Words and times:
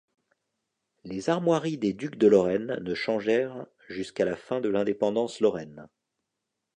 Les 1.03 1.29
armoiries 1.29 1.77
des 1.77 1.93
ducs 1.93 2.15
de 2.17 2.25
Lorraine 2.25 2.79
ne 2.81 2.95
changèrent 2.95 3.67
jusqu'à 3.87 4.25
la 4.25 4.35
fin 4.35 4.59
de 4.59 4.67
l'indépendance 4.67 5.39
lorraine. 5.41 5.87